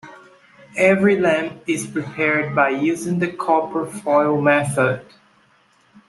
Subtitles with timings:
[0.79, 5.05] Every lamp is prepared by using the copper foil method.